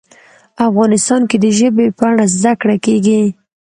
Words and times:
افغانستان 0.67 1.21
کې 1.29 1.37
د 1.43 1.45
ژبې 1.59 1.85
په 1.97 2.03
اړه 2.11 2.23
زده 2.35 2.51
کړه 2.61 2.75
کېږي. 2.85 3.21